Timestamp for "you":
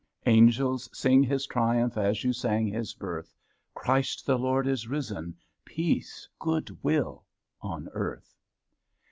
2.23-2.33